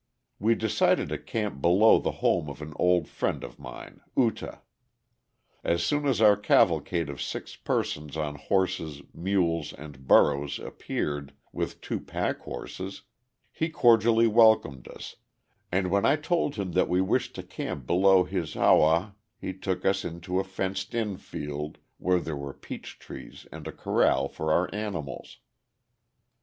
[0.39, 4.63] We decided to camp below the home of an old friend of mine, Uta.
[5.63, 11.81] As soon as our cavalcade of six persons on horses, mules, and burros appeared, with
[11.81, 13.03] two pack horses,
[13.51, 15.17] he cordially welcomed us,
[15.71, 19.85] and when I told him that we wished to camp below his hawa he took
[19.85, 24.51] us into a fenced in field, where there were peach trees and a corral for
[24.51, 25.37] our animals.